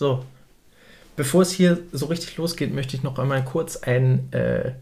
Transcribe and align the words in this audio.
So. 0.00 0.24
Bevor 1.14 1.42
es 1.42 1.50
hier 1.50 1.78
so 1.92 2.06
richtig 2.06 2.38
losgeht, 2.38 2.72
möchte 2.72 2.96
ich 2.96 3.02
noch 3.02 3.18
einmal 3.18 3.44
kurz 3.44 3.76
ein, 3.76 4.32
äh, 4.32 4.72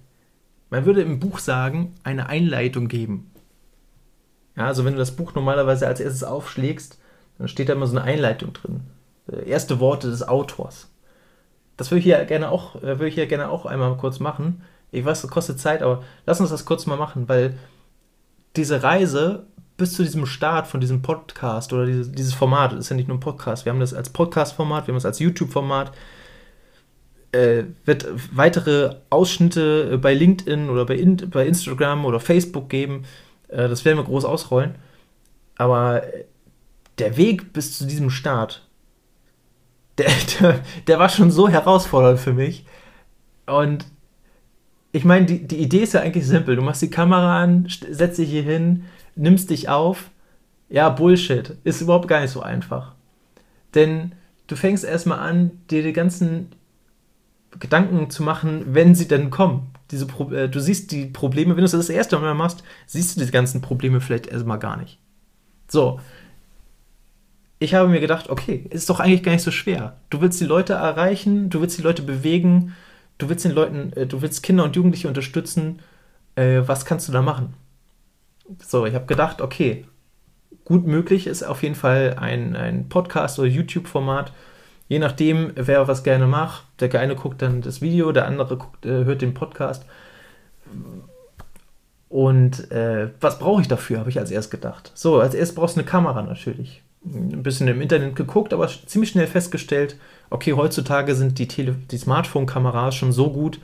man 0.71 0.85
würde 0.85 1.03
im 1.03 1.19
Buch 1.19 1.41
sagen, 1.41 1.93
eine 2.05 2.29
Einleitung 2.29 2.87
geben. 2.87 3.29
Ja, 4.57 4.67
also 4.67 4.85
wenn 4.85 4.93
du 4.93 5.01
das 5.01 5.17
Buch 5.17 5.35
normalerweise 5.35 5.89
als 5.89 5.99
erstes 5.99 6.23
aufschlägst, 6.23 7.01
dann 7.37 7.49
steht 7.49 7.69
da 7.69 7.73
immer 7.73 7.89
so 7.89 7.97
eine 7.97 8.07
Einleitung 8.07 8.53
drin. 8.53 8.83
Äh, 9.29 9.49
erste 9.49 9.81
Worte 9.81 10.09
des 10.09 10.23
Autors. 10.23 10.89
Das 11.77 11.91
würde 11.91 11.99
ich 11.99 12.05
hier 12.05 12.25
gerne 12.25 12.53
auch, 12.53 12.77
äh, 12.77 13.01
würde 13.01 13.09
ich 13.09 13.15
hier 13.15 13.27
gerne 13.27 13.51
auch 13.51 13.67
einmal 13.67 13.97
kurz 13.97 14.21
machen. 14.21 14.63
Ich 14.93 15.05
weiß, 15.05 15.23
das 15.23 15.31
kostet 15.33 15.59
Zeit, 15.59 15.83
aber 15.83 16.05
lass 16.27 16.41
uns 16.41 16.51
das 16.51 16.65
kurz 16.65 16.87
mal 16.87 16.97
machen, 16.97 17.29
weil 17.29 17.59
diese 18.55 18.85
Reise 18.85 19.47
bis 19.79 19.95
zu 19.95 20.03
diesem 20.03 20.27
Start 20.27 20.67
von 20.67 20.81
diesem 20.81 21.01
Podcast 21.01 21.73
oder 21.73 21.87
dieses, 21.87 22.13
dieses 22.13 22.35
Format, 22.35 22.73
das 22.73 22.81
ist 22.81 22.89
ja 22.91 22.97
nicht 22.97 23.09
nur 23.09 23.17
ein 23.17 23.21
Podcast, 23.21 23.65
wir 23.65 23.73
haben 23.73 23.81
das 23.81 23.95
als 23.95 24.11
Podcast-Format, 24.11 24.87
wir 24.87 24.93
haben 24.93 24.99
das 24.99 25.07
als 25.07 25.21
YouTube-Format, 25.21 25.93
äh, 27.33 27.65
wird 27.85 28.07
weitere 28.33 28.97
Ausschnitte 29.09 29.93
äh, 29.93 29.97
bei 29.97 30.15
LinkedIn 30.15 30.69
oder 30.69 30.85
bei, 30.85 30.97
in, 30.97 31.17
bei 31.31 31.47
Instagram 31.47 32.05
oder 32.05 32.21
Facebook 32.21 32.69
geben. 32.69 33.05
Äh, 33.49 33.69
das 33.69 33.85
werden 33.85 33.99
wir 33.99 34.05
groß 34.05 34.25
ausrollen. 34.25 34.75
Aber 35.57 36.03
der 36.99 37.17
Weg 37.17 37.53
bis 37.53 37.79
zu 37.79 37.87
diesem 37.87 38.11
Start, 38.11 38.67
der, 39.99 40.11
der, 40.41 40.61
der 40.87 40.99
war 40.99 41.09
schon 41.09 41.31
so 41.31 41.49
herausfordernd 41.49 42.19
für 42.19 42.33
mich. 42.33 42.65
Und 43.47 43.87
ich 44.93 45.05
meine, 45.05 45.27
die, 45.27 45.47
die 45.47 45.59
Idee 45.59 45.83
ist 45.83 45.93
ja 45.93 46.01
eigentlich 46.01 46.27
simpel. 46.27 46.57
Du 46.57 46.63
machst 46.63 46.83
die 46.83 46.91
Kamera 46.91 47.43
an, 47.43 47.69
setzt 47.91 48.19
dich 48.19 48.31
hier 48.31 48.43
hin, 48.43 48.85
nimmst 49.19 49.51
dich 49.51 49.69
auf. 49.69 50.11
Ja, 50.69 50.89
Bullshit. 50.89 51.57
Ist 51.65 51.81
überhaupt 51.81 52.09
gar 52.09 52.21
nicht 52.21 52.31
so 52.31 52.43
einfach. 52.43 52.95
Denn 53.75 54.13
du 54.47 54.57
fängst 54.57 54.85
erstmal 54.85 55.19
an, 55.19 55.51
dir 55.71 55.83
die 55.83 55.93
ganzen 55.93 56.53
Gedanken 57.59 58.11
zu 58.11 58.23
machen, 58.23 58.75
wenn 58.75 58.95
sie 58.95 59.09
denn 59.09 59.31
kommen. 59.31 59.71
Diese 59.91 60.07
Pro 60.07 60.31
äh, 60.33 60.49
du 60.49 60.61
siehst 60.61 60.93
die 60.93 61.07
Probleme, 61.07 61.57
wenn 61.57 61.63
du 61.63 61.65
es 61.65 61.73
das 61.73 61.89
erste 61.89 62.19
Mal 62.19 62.35
machst, 62.35 62.63
siehst 62.87 63.17
du 63.17 63.25
die 63.25 63.31
ganzen 63.31 63.61
Probleme 63.63 64.01
vielleicht 64.01 64.27
erstmal 64.27 64.59
gar 64.59 64.77
nicht. 64.77 64.99
So. 65.69 66.01
Ich 67.59 67.75
habe 67.75 67.89
mir 67.89 68.01
gedacht, 68.01 68.29
okay, 68.29 68.67
ist 68.71 68.89
doch 68.89 69.01
eigentlich 69.01 69.23
gar 69.23 69.33
nicht 69.33 69.43
so 69.43 69.51
schwer. 69.51 69.97
Du 70.11 70.21
willst 70.21 70.41
die 70.41 70.45
Leute 70.45 70.75
erreichen, 70.75 71.51
du 71.51 71.61
willst 71.61 71.77
die 71.77 71.83
Leute 71.83 72.03
bewegen, 72.03 72.75
du 73.17 73.29
willst 73.29 73.45
den 73.45 73.53
Leuten, 73.53 73.93
äh, 73.95 74.07
du 74.07 74.23
willst 74.23 74.43
Kinder 74.43 74.65
und 74.65 74.77
Jugendliche 74.77 75.09
unterstützen. 75.09 75.81
Äh, 76.37 76.63
was 76.67 76.85
kannst 76.85 77.09
du 77.09 77.13
da 77.13 77.23
machen? 77.23 77.55
So, 78.59 78.87
ich 78.87 78.95
habe 78.95 79.07
gedacht, 79.07 79.41
okay, 79.41 79.85
gut 80.65 80.87
möglich 80.87 81.27
ist 81.27 81.43
auf 81.43 81.63
jeden 81.63 81.75
Fall 81.75 82.17
ein, 82.19 82.57
ein 82.57 82.89
Podcast 82.89 83.39
oder 83.39 83.49
YouTube-Format, 83.49 84.33
je 84.89 84.99
nachdem, 84.99 85.53
wer 85.55 85.89
was 85.89 86.03
gerne 86.03 86.27
macht. 86.27 86.65
Der 86.81 87.01
eine 87.01 87.17
guckt 87.17 87.43
dann 87.43 87.63
das 87.63 87.81
Video, 87.81 88.13
der 88.13 88.27
andere 88.27 88.57
guckt, 88.57 88.87
äh, 88.87 89.05
hört 89.05 89.23
den 89.23 89.35
Podcast. 89.35 89.85
Und 92.09 92.71
äh, 92.71 93.11
was 93.21 93.39
brauche 93.39 93.61
ich 93.61 93.69
dafür, 93.69 93.99
habe 93.99 94.11
ich 94.11 94.19
als 94.19 94.31
erst 94.31 94.51
gedacht. 94.51 94.93
So, 94.95 95.21
als 95.21 95.35
erst 95.35 95.55
brauchst 95.55 95.77
du 95.77 95.81
eine 95.81 95.89
Kamera 95.89 96.23
natürlich. 96.23 96.83
Ein 97.05 97.43
bisschen 97.43 97.69
im 97.69 97.81
Internet 97.81 98.17
geguckt, 98.17 98.53
aber 98.53 98.69
ziemlich 98.69 99.11
schnell 99.11 99.27
festgestellt, 99.27 99.97
okay, 100.31 100.55
heutzutage 100.55 101.15
sind 101.15 101.39
die, 101.39 101.47
die 101.47 101.99
Smartphone-Kameras 101.99 102.95
schon 102.95 103.13
so 103.13 103.31
gut, 103.31 103.61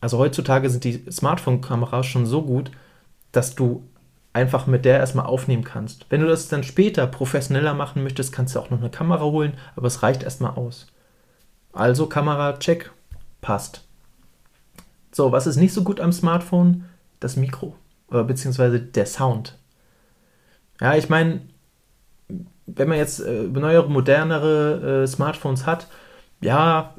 also 0.00 0.18
heutzutage 0.18 0.68
sind 0.68 0.84
die 0.84 1.04
Smartphone-Kameras 1.10 2.06
schon 2.06 2.26
so 2.26 2.42
gut, 2.42 2.70
dass 3.32 3.54
du 3.54 3.82
einfach 4.32 4.66
mit 4.66 4.84
der 4.84 4.98
erstmal 4.98 5.26
aufnehmen 5.26 5.64
kannst. 5.64 6.06
Wenn 6.10 6.20
du 6.20 6.26
das 6.26 6.48
dann 6.48 6.62
später 6.62 7.06
professioneller 7.06 7.74
machen 7.74 8.02
möchtest, 8.02 8.32
kannst 8.32 8.54
du 8.54 8.60
auch 8.60 8.70
noch 8.70 8.78
eine 8.78 8.90
Kamera 8.90 9.24
holen, 9.24 9.54
aber 9.74 9.86
es 9.86 10.02
reicht 10.02 10.22
erstmal 10.22 10.52
aus. 10.52 10.86
Also 11.72 12.06
Kamera, 12.06 12.58
check, 12.58 12.92
passt. 13.40 13.84
So, 15.12 15.32
was 15.32 15.46
ist 15.46 15.56
nicht 15.56 15.72
so 15.72 15.82
gut 15.82 16.00
am 16.00 16.12
Smartphone? 16.12 16.84
Das 17.20 17.36
Mikro, 17.36 17.74
äh, 18.12 18.22
beziehungsweise 18.22 18.78
der 18.78 19.06
Sound. 19.06 19.58
Ja, 20.80 20.94
ich 20.94 21.08
meine, 21.08 21.40
wenn 22.66 22.88
man 22.88 22.98
jetzt 22.98 23.20
äh, 23.20 23.42
neuere, 23.42 23.88
modernere 23.88 25.02
äh, 25.02 25.06
Smartphones 25.06 25.66
hat, 25.66 25.88
ja, 26.40 26.94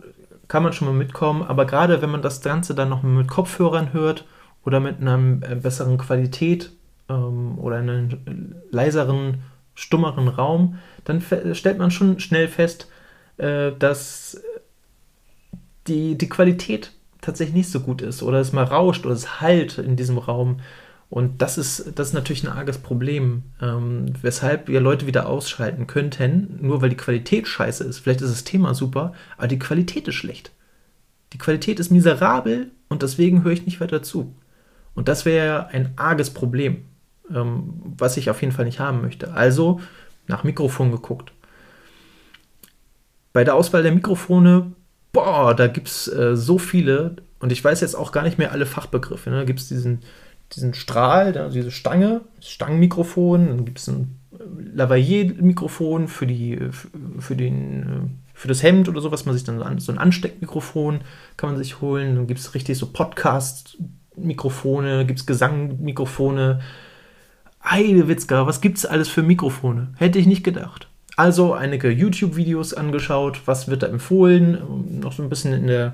kann 0.50 0.64
man 0.64 0.74
schon 0.74 0.88
mal 0.88 0.94
mitkommen, 0.94 1.44
aber 1.44 1.66
gerade 1.66 2.02
wenn 2.02 2.10
man 2.10 2.22
das 2.22 2.42
Ganze 2.42 2.76
dann 2.76 2.90
noch 2.90 3.04
mit 3.04 3.28
Kopfhörern 3.28 3.94
hört 3.94 4.26
oder 4.70 4.80
mit 4.80 5.02
einer 5.02 5.18
äh, 5.42 5.56
besseren 5.56 5.98
Qualität, 5.98 6.72
ähm, 7.10 7.58
oder 7.58 7.80
in 7.80 7.90
einen 7.90 8.56
leiseren, 8.70 9.40
stummeren 9.74 10.28
Raum, 10.28 10.78
dann 11.06 11.24
stellt 11.54 11.80
man 11.80 11.90
schon 11.90 12.20
schnell 12.20 12.48
fest, 12.48 12.88
äh, 13.38 13.72
dass 13.80 14.40
die, 15.88 16.20
die 16.20 16.30
Qualität 16.30 16.92
tatsächlich 17.20 17.56
nicht 17.56 17.72
so 17.72 17.80
gut 17.80 18.04
ist 18.04 18.22
oder 18.22 18.40
es 18.40 18.54
mal 18.54 18.64
rauscht 18.64 19.08
oder 19.08 19.16
es 19.16 19.42
halt 19.42 19.80
in 19.80 19.96
diesem 19.96 20.20
Raum. 20.20 20.60
Und 21.10 21.42
das 21.42 21.58
ist, 21.58 21.94
das 21.96 22.10
ist 22.10 22.14
natürlich 22.14 22.44
ein 22.44 22.56
arges 22.56 22.78
Problem, 22.78 23.42
ähm, 23.60 24.14
weshalb 24.22 24.68
wir 24.68 24.82
Leute 24.82 25.08
wieder 25.08 25.28
ausschalten 25.28 25.88
könnten, 25.88 26.60
nur 26.62 26.84
weil 26.84 26.90
die 26.90 26.98
Qualität 26.98 27.48
scheiße 27.48 27.84
ist. 27.86 27.98
Vielleicht 27.98 28.22
ist 28.22 28.32
das 28.32 28.44
Thema 28.44 28.76
super, 28.76 29.14
aber 29.36 29.48
die 29.48 29.58
Qualität 29.58 30.08
ist 30.08 30.16
schlecht. 30.16 30.52
Die 31.34 31.40
Qualität 31.40 31.80
ist 31.80 31.90
miserabel 31.90 32.70
und 32.90 33.02
deswegen 33.02 33.44
höre 33.44 33.54
ich 33.54 33.66
nicht 33.66 33.82
weiter 33.82 34.04
zu. 34.04 34.36
Und 35.00 35.08
das 35.08 35.26
wäre 35.26 35.70
ein 35.70 35.94
arges 35.96 36.30
Problem 36.30 36.84
ähm, 37.34 37.74
was 37.98 38.18
ich 38.18 38.30
auf 38.30 38.42
jeden 38.42 38.54
Fall 38.54 38.66
nicht 38.66 38.80
haben 38.80 39.02
möchte. 39.02 39.34
Also 39.34 39.82
nach 40.28 40.44
Mikrofon 40.44 40.92
geguckt. 40.92 41.32
Bei 43.34 43.44
der 43.44 43.56
Auswahl 43.56 43.84
der 43.84 43.92
Mikrofone, 43.92 44.74
boah, 45.12 45.56
da 45.56 45.68
gibt 45.68 45.88
es 45.88 46.08
äh, 46.08 46.36
so 46.36 46.58
viele 46.58 47.18
und 47.40 47.52
ich 47.52 47.64
weiß 47.64 47.82
jetzt 47.82 47.96
auch 47.96 48.12
gar 48.12 48.24
nicht 48.24 48.38
mehr 48.38 48.52
alle 48.52 48.66
Fachbegriffe. 48.66 49.30
Ne? 49.30 49.38
Da 49.38 49.44
gibt 49.44 49.60
es 49.60 49.68
diesen, 49.68 50.00
diesen 50.54 50.74
Strahl, 50.74 51.32
da, 51.32 51.50
diese 51.50 51.72
Stange, 51.72 52.22
Stangenmikrofon, 52.42 53.48
dann 53.48 53.66
gibt 53.66 53.80
es 53.80 53.88
ein 53.88 54.20
äh, 54.34 54.76
Lavalier-Mikrofon 54.76 56.08
für, 56.08 56.28
für, 56.28 57.34
äh, 57.36 57.52
für 58.34 58.48
das 58.48 58.64
Hemd 58.64 58.90
oder 58.90 59.02
so, 59.02 59.12
was 59.12 59.26
man 59.26 59.36
sich 59.36 59.44
dann 59.44 59.80
so, 59.80 59.92
ein 59.92 59.98
Ansteckmikrofon 59.98 61.02
kann 61.38 61.52
man 61.52 61.58
sich 61.58 61.82
holen. 61.82 62.16
Dann 62.16 62.28
gibt 62.28 62.40
es 62.40 62.56
richtig 62.56 62.78
so 62.78 62.88
Podcast-Mikrofone, 64.20 65.06
gibt 65.06 65.20
es 65.20 65.26
Gesangmikrofone, 65.26 66.60
Heidewitzka, 67.64 68.46
was 68.46 68.62
gibt's 68.62 68.86
alles 68.86 69.10
für 69.10 69.24
Mikrofone? 69.24 69.90
Hätte 69.98 70.20
ich 70.20 70.28
nicht 70.28 70.44
gedacht. 70.44 70.88
Also 71.16 71.54
einige 71.54 71.90
YouTube-Videos 71.90 72.74
angeschaut, 72.74 73.42
was 73.46 73.68
wird 73.68 73.84
da 73.84 73.88
empfohlen, 73.88 75.00
noch 75.02 75.12
so 75.12 75.22
ein 75.22 75.30
bisschen 75.30 75.54
in 75.54 75.68
der, 75.68 75.94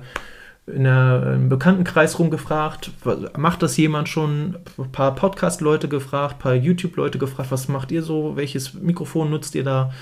in 0.68 0.84
der 0.84 1.38
Bekanntenkreis 1.48 2.18
rumgefragt, 2.18 2.92
macht 3.36 3.62
das 3.62 3.76
jemand 3.76 4.08
schon? 4.08 4.56
Ein 4.78 4.92
paar 4.92 5.14
Podcast-Leute 5.14 5.88
gefragt, 5.88 6.36
ein 6.36 6.38
paar 6.38 6.54
YouTube-Leute 6.54 7.18
gefragt, 7.18 7.50
was 7.50 7.66
macht 7.66 7.90
ihr 7.90 8.02
so, 8.02 8.36
welches 8.36 8.74
Mikrofon 8.74 9.30
nutzt 9.30 9.54
ihr 9.56 9.64
da? 9.64 9.92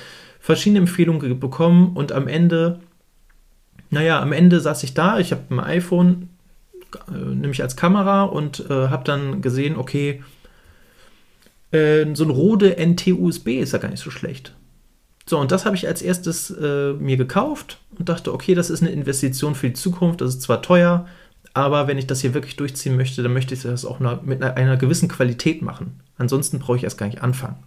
Verschiedene 0.40 0.80
Empfehlungen 0.80 1.40
bekommen 1.40 1.96
und 1.96 2.12
am 2.12 2.28
Ende, 2.28 2.80
naja, 3.88 4.20
am 4.20 4.32
Ende 4.32 4.60
saß 4.60 4.82
ich 4.82 4.92
da, 4.92 5.18
ich 5.18 5.32
habe 5.32 5.42
ein 5.48 5.60
iPhone, 5.60 6.28
äh, 7.08 7.12
nämlich 7.12 7.62
als 7.62 7.76
Kamera 7.76 8.24
und 8.24 8.68
äh, 8.70 8.88
habe 8.88 9.04
dann 9.04 9.42
gesehen, 9.42 9.76
okay, 9.76 10.22
äh, 11.72 12.06
so 12.14 12.24
ein 12.24 12.30
Rode 12.30 12.76
NT-USB 12.78 13.60
ist 13.60 13.72
ja 13.72 13.78
gar 13.78 13.90
nicht 13.90 14.02
so 14.02 14.10
schlecht. 14.10 14.54
So, 15.26 15.38
und 15.38 15.52
das 15.52 15.64
habe 15.64 15.76
ich 15.76 15.88
als 15.88 16.02
erstes 16.02 16.50
äh, 16.50 16.92
mir 16.92 17.16
gekauft 17.16 17.78
und 17.98 18.08
dachte, 18.08 18.32
okay, 18.32 18.54
das 18.54 18.68
ist 18.68 18.82
eine 18.82 18.90
Investition 18.90 19.54
für 19.54 19.68
die 19.68 19.74
Zukunft, 19.74 20.20
das 20.20 20.30
ist 20.30 20.42
zwar 20.42 20.60
teuer, 20.60 21.06
aber 21.54 21.86
wenn 21.86 21.98
ich 21.98 22.06
das 22.06 22.20
hier 22.20 22.34
wirklich 22.34 22.56
durchziehen 22.56 22.96
möchte, 22.96 23.22
dann 23.22 23.32
möchte 23.32 23.54
ich 23.54 23.62
das 23.62 23.84
auch 23.84 24.00
mit 24.00 24.42
einer, 24.42 24.56
einer 24.56 24.76
gewissen 24.76 25.08
Qualität 25.08 25.62
machen. 25.62 26.00
Ansonsten 26.18 26.58
brauche 26.58 26.76
ich 26.76 26.84
erst 26.84 26.98
gar 26.98 27.06
nicht 27.06 27.22
anfangen. 27.22 27.62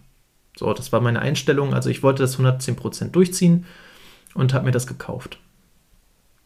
So, 0.56 0.72
das 0.72 0.92
war 0.92 1.00
meine 1.00 1.20
Einstellung. 1.20 1.72
Also 1.72 1.88
ich 1.88 2.02
wollte 2.02 2.22
das 2.22 2.38
110% 2.38 3.10
durchziehen 3.10 3.64
und 4.34 4.52
habe 4.52 4.66
mir 4.66 4.72
das 4.72 4.86
gekauft. 4.86 5.38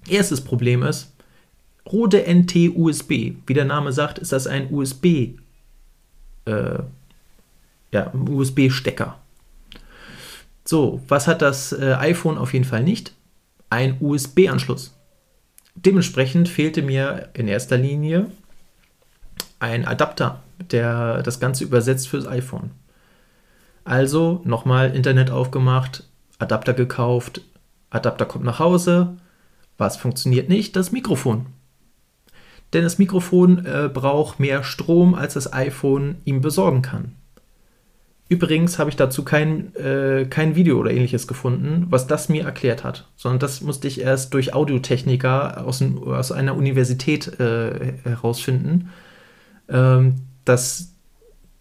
Erstes 0.08 0.40
Problem 0.40 0.82
ist, 0.82 1.12
Rode 1.90 2.24
NT 2.26 2.76
USB. 2.76 3.34
Wie 3.46 3.54
der 3.54 3.64
Name 3.64 3.92
sagt, 3.92 4.18
ist 4.18 4.32
das 4.32 4.46
ein 4.46 4.72
USB 4.72 5.36
äh, 6.44 6.78
ja, 7.92 8.12
USB-Stecker. 8.14 9.18
So, 10.64 11.02
was 11.08 11.26
hat 11.26 11.42
das 11.42 11.72
äh, 11.72 11.94
iPhone 11.94 12.38
auf 12.38 12.52
jeden 12.52 12.64
Fall 12.64 12.82
nicht? 12.82 13.14
Ein 13.70 13.96
USB-Anschluss. 14.00 14.96
Dementsprechend 15.74 16.48
fehlte 16.48 16.82
mir 16.82 17.30
in 17.34 17.48
erster 17.48 17.76
Linie 17.76 18.30
ein 19.58 19.86
Adapter, 19.86 20.42
der 20.70 21.22
das 21.22 21.40
Ganze 21.40 21.64
übersetzt 21.64 22.08
fürs 22.08 22.26
iPhone. 22.26 22.70
Also 23.84 24.42
nochmal 24.44 24.94
Internet 24.94 25.30
aufgemacht, 25.30 26.04
Adapter 26.38 26.74
gekauft, 26.74 27.40
Adapter 27.90 28.26
kommt 28.26 28.44
nach 28.44 28.58
Hause. 28.58 29.16
Was 29.78 29.96
funktioniert 29.96 30.48
nicht? 30.48 30.76
Das 30.76 30.92
Mikrofon. 30.92 31.46
Denn 32.72 32.82
das 32.82 32.98
Mikrofon 32.98 33.66
äh, 33.66 33.90
braucht 33.92 34.40
mehr 34.40 34.64
Strom, 34.64 35.14
als 35.14 35.34
das 35.34 35.52
iPhone 35.52 36.16
ihm 36.24 36.40
besorgen 36.40 36.82
kann. 36.82 37.12
Übrigens 38.28 38.78
habe 38.78 38.88
ich 38.88 38.96
dazu 38.96 39.24
kein, 39.24 39.76
äh, 39.76 40.24
kein 40.24 40.56
Video 40.56 40.78
oder 40.78 40.90
ähnliches 40.90 41.26
gefunden, 41.26 41.86
was 41.90 42.06
das 42.06 42.30
mir 42.30 42.44
erklärt 42.44 42.82
hat, 42.82 43.10
sondern 43.14 43.40
das 43.40 43.60
musste 43.60 43.88
ich 43.88 44.00
erst 44.00 44.32
durch 44.32 44.54
Audiotechniker 44.54 45.66
aus, 45.66 45.84
aus 46.06 46.32
einer 46.32 46.56
Universität 46.56 47.38
äh, 47.38 47.92
herausfinden, 48.04 48.88
ähm, 49.68 50.22
dass 50.46 50.94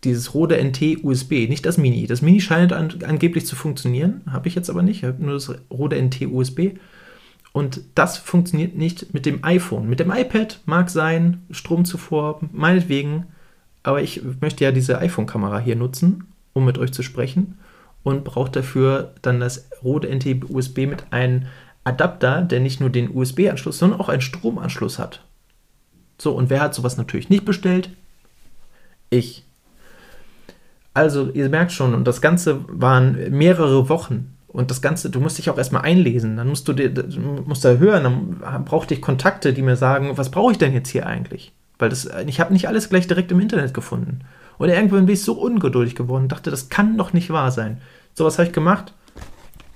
dieses 0.06 0.34
Rode 0.34 0.64
NT 0.64 1.04
USB, 1.04 1.50
nicht 1.50 1.66
das 1.66 1.78
Mini. 1.78 2.08
Das 2.08 2.22
Mini 2.22 2.40
scheint 2.40 2.72
an, 2.72 2.90
angeblich 3.06 3.46
zu 3.46 3.58
funktionieren, 3.58 4.22
habe 4.32 4.48
ich 4.48 4.56
jetzt 4.56 4.70
aber 4.70 4.82
nicht. 4.82 5.04
Ich 5.04 5.20
nur 5.20 5.34
das 5.34 5.54
Rode 5.70 6.02
NT 6.02 6.22
USB. 6.28 6.78
Und 7.54 7.82
das 7.96 8.18
funktioniert 8.18 8.76
nicht 8.76 9.14
mit 9.14 9.26
dem 9.26 9.44
iPhone. 9.44 9.90
Mit 9.90 10.00
dem 10.00 10.12
iPad 10.12 10.62
mag 10.66 10.90
sein, 10.90 11.44
Stromzufuhr, 11.52 12.40
meinetwegen. 12.52 13.28
Aber 13.84 14.02
ich 14.02 14.22
möchte 14.40 14.64
ja 14.64 14.72
diese 14.72 15.00
iPhone-Kamera 15.00 15.60
hier 15.60 15.76
nutzen 15.76 16.32
um 16.54 16.66
mit 16.66 16.78
euch 16.78 16.92
zu 16.92 17.04
sprechen 17.04 17.58
und 18.04 18.24
braucht 18.24 18.56
dafür 18.56 19.14
dann 19.22 19.40
das 19.40 19.70
Rode 19.84 20.14
NT 20.14 20.50
USB 20.50 20.80
mit 20.80 21.12
einem 21.12 21.48
Adapter, 21.84 22.42
der 22.42 22.60
nicht 22.60 22.80
nur 22.80 22.90
den 22.90 23.16
USB-Anschluss, 23.16 23.80
sondern 23.80 24.00
auch 24.00 24.10
einen 24.10 24.22
Stromanschluss 24.22 25.00
hat. 25.00 25.24
So, 26.18 26.34
und 26.34 26.50
wer 26.50 26.62
hat 26.62 26.76
sowas 26.76 26.98
natürlich 26.98 27.30
nicht 27.30 27.46
bestellt? 27.46 27.90
Ich. 29.10 29.44
Also, 30.94 31.30
ihr 31.32 31.50
merkt 31.50 31.72
schon, 31.72 31.96
und 31.96 32.06
das 32.06 32.22
Ganze 32.22 32.64
waren 32.68 33.32
mehrere 33.32 33.90
Wochen. 33.90 34.36
Und 34.52 34.70
das 34.70 34.82
Ganze, 34.82 35.10
du 35.10 35.22
musst 35.22 35.38
dich 35.38 35.50
auch 35.50 35.58
erstmal 35.58 35.84
einlesen. 35.84 36.36
Dann 36.36 36.50
musst 36.50 36.68
du, 36.68 36.74
dir, 36.74 36.92
musst 37.46 37.64
da 37.64 37.76
hören, 37.76 38.04
dann 38.04 38.66
brauchte 38.66 38.94
ich 38.94 39.02
Kontakte, 39.02 39.54
die 39.54 39.62
mir 39.62 39.78
sagen, 39.78 40.18
was 40.18 40.30
brauche 40.30 40.52
ich 40.52 40.58
denn 40.58 40.74
jetzt 40.74 40.90
hier 40.90 41.08
eigentlich? 41.08 41.54
Weil 41.80 41.90
das, 41.90 42.10
ich 42.28 42.40
habe 42.42 42.52
nicht 42.52 42.68
alles 42.68 42.90
gleich 42.90 43.08
direkt 43.08 43.32
im 43.32 43.40
Internet 43.40 43.74
gefunden. 43.74 44.20
Und 44.58 44.70
irgendwann 44.70 45.06
bin 45.06 45.14
ich 45.14 45.24
so 45.24 45.34
ungeduldig 45.34 45.96
geworden, 45.96 46.28
dachte, 46.28 46.52
das 46.52 46.68
kann 46.68 46.98
doch 46.98 47.14
nicht 47.14 47.30
wahr 47.30 47.52
sein. 47.52 47.80
So 48.14 48.26
was 48.26 48.38
habe 48.38 48.48
ich 48.48 48.54
gemacht. 48.54 48.94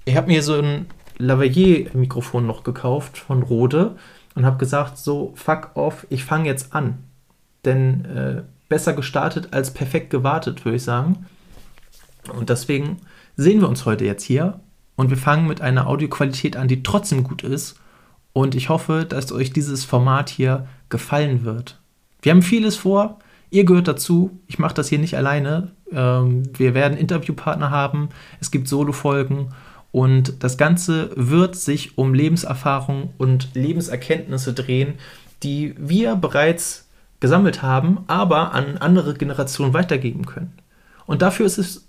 Ich 0.04 0.18
habe 0.18 0.27
mir 0.27 0.44
so 0.44 0.56
ein 0.56 0.88
Lavalier-Mikrofon 1.19 2.45
noch 2.45 2.63
gekauft 2.63 3.18
von 3.18 3.44
Rode 3.44 3.95
und 4.36 4.45
habe 4.45 4.57
gesagt, 4.57 4.98
so, 4.98 5.31
fuck 5.36 5.71
off, 5.75 6.06
ich 6.10 6.25
fange 6.25 6.48
jetzt 6.48 6.75
an. 6.75 6.98
Denn 7.63 8.06
äh, 8.06 8.44
besser 8.68 8.94
gestartet 8.94 9.50
als 9.51 9.71
perfekt 9.71 10.10
gewartet, 10.10 10.66
würde 10.66 10.75
ich 10.75 10.83
sagen. 10.83 11.25
Und 12.38 12.50
deswegen 12.50 12.98
sehen 13.38 13.62
wir 13.62 13.69
uns 13.69 13.86
heute 13.86 14.04
jetzt 14.04 14.24
hier 14.24 14.60
und 14.95 15.09
wir 15.09 15.18
fangen 15.18 15.47
mit 15.47 15.62
einer 15.62 15.88
Audioqualität 15.88 16.57
an, 16.57 16.68
die 16.68 16.83
trotzdem 16.83 17.24
gut 17.24 17.44
ist. 17.44 17.80
Und 18.33 18.56
ich 18.56 18.69
hoffe, 18.69 19.06
dass 19.07 19.31
euch 19.31 19.51
dieses 19.51 19.86
Format 19.86 20.30
hier 20.30 20.68
gefallen 20.89 21.45
wird. 21.45 21.80
Wir 22.21 22.31
haben 22.31 22.42
vieles 22.42 22.75
vor. 22.75 23.19
Ihr 23.50 23.65
gehört 23.65 23.88
dazu. 23.88 24.39
Ich 24.47 24.59
mache 24.59 24.74
das 24.74 24.89
hier 24.89 25.00
nicht 25.00 25.15
alleine. 25.15 25.71
Ähm, 25.92 26.44
wir 26.57 26.74
werden 26.74 26.97
Interviewpartner 26.97 27.69
haben. 27.69 28.09
Es 28.39 28.51
gibt 28.51 28.68
Solo-Folgen. 28.68 29.53
Und 29.92 30.44
das 30.44 30.57
Ganze 30.57 31.12
wird 31.15 31.56
sich 31.56 31.97
um 31.97 32.13
Lebenserfahrung 32.13 33.13
und 33.18 33.50
Lebenserkenntnisse 33.53 34.53
drehen, 34.53 34.95
die 35.44 35.74
wir 35.77 36.15
bereits 36.15 36.89
gesammelt 37.21 37.62
haben, 37.62 38.00
aber 38.07 38.53
an 38.53 38.77
andere 38.77 39.13
Generationen 39.13 39.74
weitergeben 39.74 40.25
können. 40.25 40.53
Und 41.06 41.21
dafür 41.21 41.45
ist 41.45 41.57
es 41.57 41.88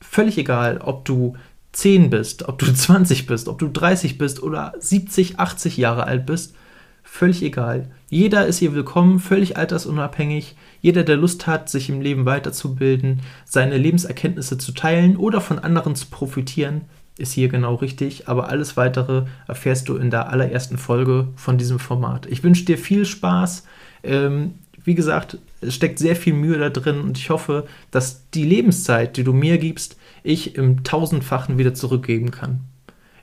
völlig 0.00 0.38
egal, 0.38 0.78
ob 0.78 1.04
du 1.04 1.36
10 1.72 2.10
bist, 2.10 2.48
ob 2.48 2.58
du 2.58 2.66
20 2.74 3.26
bist, 3.26 3.48
ob 3.48 3.58
du 3.58 3.68
30 3.68 4.18
bist 4.18 4.42
oder 4.42 4.72
70, 4.78 5.38
80 5.38 5.76
Jahre 5.76 6.04
alt 6.04 6.26
bist. 6.26 6.54
Völlig 7.02 7.42
egal. 7.42 7.88
Jeder 8.10 8.46
ist 8.46 8.58
hier 8.58 8.74
willkommen, 8.74 9.20
völlig 9.20 9.56
altersunabhängig. 9.56 10.56
Jeder, 10.82 11.02
der 11.02 11.16
Lust 11.16 11.46
hat, 11.46 11.70
sich 11.70 11.88
im 11.88 12.00
Leben 12.00 12.26
weiterzubilden, 12.26 13.20
seine 13.44 13.78
Lebenserkenntnisse 13.78 14.58
zu 14.58 14.72
teilen 14.72 15.16
oder 15.16 15.40
von 15.40 15.58
anderen 15.58 15.94
zu 15.94 16.06
profitieren, 16.06 16.82
ist 17.16 17.32
hier 17.32 17.48
genau 17.48 17.76
richtig. 17.76 18.28
Aber 18.28 18.48
alles 18.48 18.76
weitere 18.76 19.24
erfährst 19.48 19.88
du 19.88 19.96
in 19.96 20.10
der 20.10 20.28
allerersten 20.30 20.78
Folge 20.78 21.28
von 21.36 21.58
diesem 21.58 21.78
Format. 21.78 22.26
Ich 22.26 22.42
wünsche 22.42 22.64
dir 22.64 22.76
viel 22.76 23.06
Spaß. 23.06 23.64
Ähm, 24.02 24.54
wie 24.84 24.94
gesagt, 24.94 25.38
es 25.60 25.74
steckt 25.74 25.98
sehr 25.98 26.16
viel 26.16 26.34
Mühe 26.34 26.58
da 26.58 26.70
drin 26.70 27.00
und 27.00 27.18
ich 27.18 27.30
hoffe, 27.30 27.66
dass 27.90 28.30
die 28.30 28.44
Lebenszeit, 28.44 29.16
die 29.16 29.24
du 29.24 29.32
mir 29.32 29.58
gibst, 29.58 29.96
ich 30.26 30.56
im 30.56 30.84
tausendfachen 30.84 31.58
wieder 31.58 31.74
zurückgeben 31.74 32.30
kann. 32.30 32.60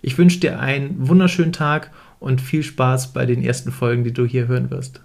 Ich 0.02 0.18
wünsche 0.18 0.40
dir 0.40 0.60
einen 0.60 1.08
wunderschönen 1.08 1.54
Tag 1.54 1.92
und 2.20 2.42
viel 2.42 2.64
Spaß 2.64 3.14
bei 3.14 3.26
den 3.26 3.44
ersten 3.44 3.72
Folgen, 3.72 4.04
die 4.04 4.14
du 4.14 4.26
hier 4.26 4.48
hören 4.48 4.70
wirst. 4.70 5.02